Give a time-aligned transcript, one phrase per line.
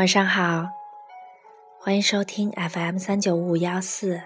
[0.00, 0.66] 晚上好，
[1.78, 4.22] 欢迎收听 FM 三九五五幺四，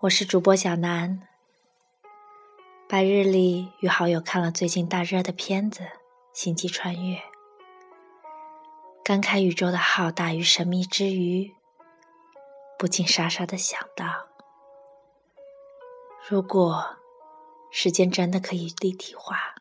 [0.00, 1.28] 我是主播小南。
[2.88, 5.84] 白日里与好友看了最近大热的片子
[6.32, 7.18] 《星际穿越》，
[9.04, 11.54] 感慨宇宙的浩大与神秘之余，
[12.76, 14.26] 不禁傻傻的想到：
[16.28, 16.96] 如果
[17.70, 19.54] 时间真的可以立体化、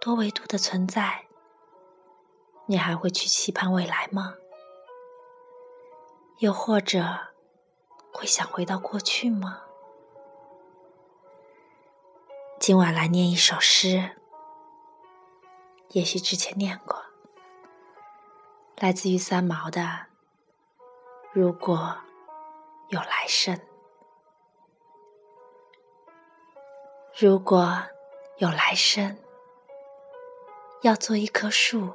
[0.00, 1.25] 多维度的存在。
[2.68, 4.34] 你还会去期盼未来吗？
[6.38, 7.00] 又或者
[8.12, 9.62] 会想回到过去吗？
[12.58, 14.16] 今晚来念一首诗，
[15.90, 17.00] 也许之前念过，
[18.78, 19.82] 来自于三毛的
[21.32, 21.96] 《如果
[22.88, 23.54] 有来生》。
[27.14, 27.80] 如果
[28.38, 29.16] 有来生，
[30.82, 31.94] 要做一棵树。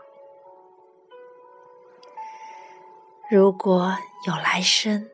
[3.33, 3.95] 如果
[4.27, 5.09] 有来生，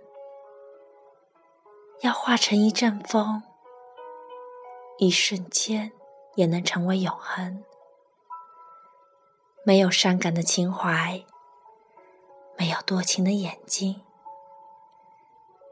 [2.01, 3.43] 要化成一阵风，
[4.97, 5.91] 一瞬间
[6.33, 7.63] 也能成为永恒。
[9.63, 11.23] 没有伤感的情怀，
[12.57, 14.01] 没有多情的眼睛，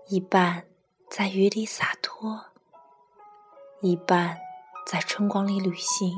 [0.10, 0.68] 一半
[1.10, 2.46] 在雨里洒脱，
[3.82, 4.40] 一半
[4.86, 6.14] 在春光里旅行。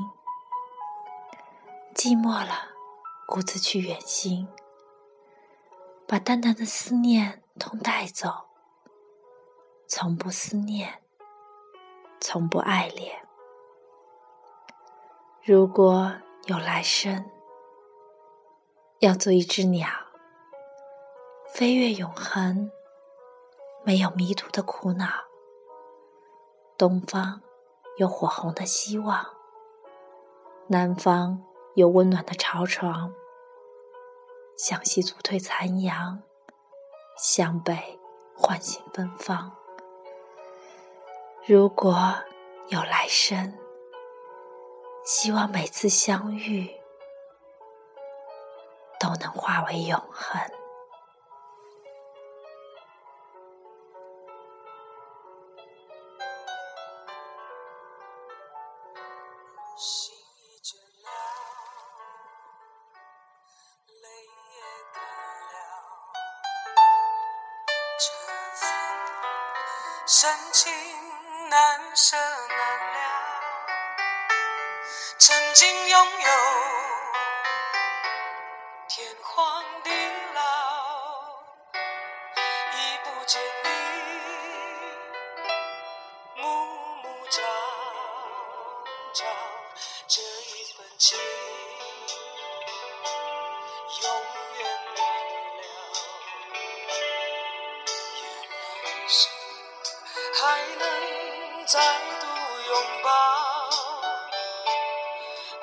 [1.94, 2.68] 寂寞了，
[3.26, 4.46] 孤自去远行。
[6.10, 8.46] 把淡淡的思念同带走，
[9.86, 11.02] 从不思念，
[12.18, 13.28] 从不爱恋。
[15.44, 16.10] 如果
[16.46, 17.30] 有来生，
[19.00, 19.86] 要做一只鸟，
[21.52, 22.70] 飞越永恒，
[23.84, 25.06] 没有迷途的苦恼。
[26.78, 27.42] 东方
[27.98, 29.26] 有火红的希望，
[30.68, 31.44] 南方
[31.74, 33.12] 有温暖的巢床。
[34.58, 36.20] 向西阻退残阳，
[37.16, 37.96] 向北
[38.36, 39.56] 唤醒芬芳。
[41.46, 42.12] 如果
[42.66, 43.56] 有来生，
[45.04, 46.68] 希望每次相遇
[48.98, 50.42] 都能化为永恒。
[68.00, 68.12] 这
[68.54, 68.70] 份
[70.06, 70.72] 深情
[71.48, 72.96] 难舍难了，
[75.18, 76.30] 曾经拥有
[78.88, 79.90] 天荒地
[80.32, 80.40] 老，
[82.72, 83.68] 已不见你
[86.40, 86.46] 暮
[87.02, 87.42] 暮朝
[89.12, 89.24] 朝，
[90.06, 91.18] 这一份情。
[94.00, 94.08] 永
[94.58, 94.62] 远
[99.08, 101.80] 还能再
[102.20, 102.26] 度
[102.66, 103.08] 拥抱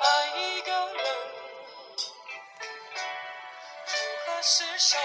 [0.00, 0.04] 爱
[0.36, 1.04] 一个人，
[3.86, 3.92] 如
[4.26, 4.98] 何厮守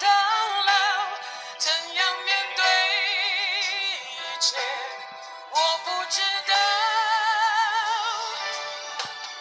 [0.00, 0.72] 到老？
[1.58, 2.62] 怎样面对
[4.06, 4.56] 一切？
[5.50, 6.54] 我不知道。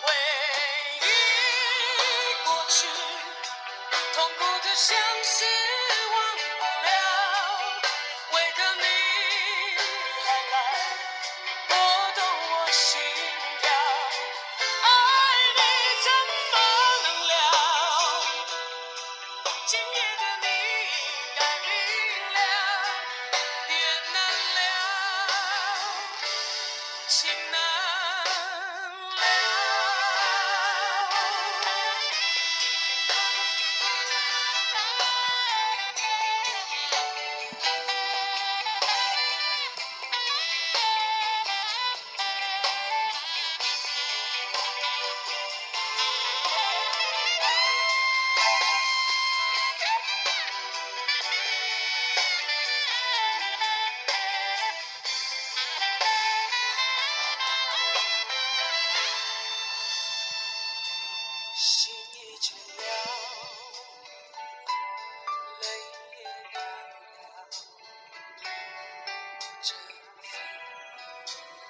[0.04, 0.06] 回
[1.04, 1.06] 忆
[2.44, 2.86] 过去，
[4.14, 5.46] 痛苦的相思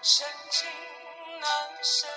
[0.09, 0.69] 深情
[1.42, 2.07] 难舍。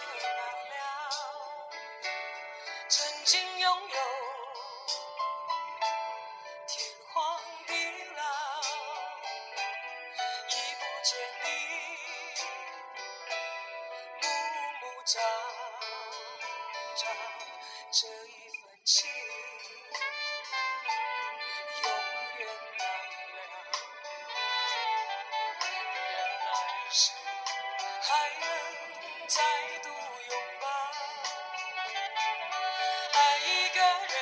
[28.10, 28.48] 还能
[29.28, 29.40] 再
[29.84, 30.66] 度拥抱
[33.12, 34.14] 爱一个人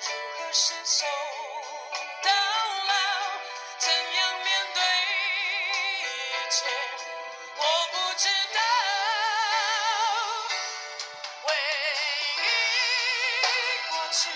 [0.00, 0.06] 如
[0.36, 1.06] 何厮守
[2.22, 2.30] 到
[2.88, 2.92] 老
[3.78, 4.82] 怎样面对
[6.02, 6.04] 一
[6.50, 6.66] 切
[7.56, 7.62] 我
[7.92, 8.60] 不知道
[11.40, 11.46] 回
[12.44, 12.46] 忆
[13.88, 14.28] 过去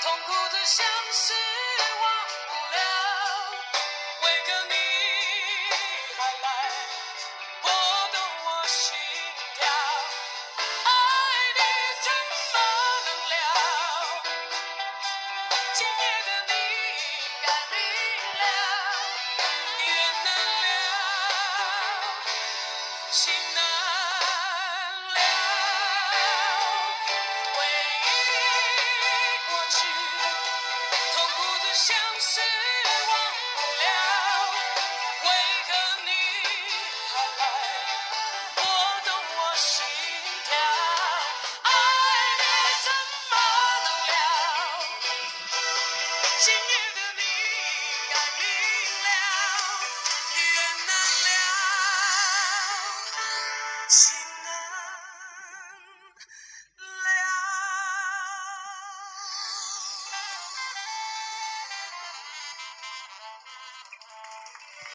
[0.00, 1.34] 痛苦的相思
[53.88, 54.15] see.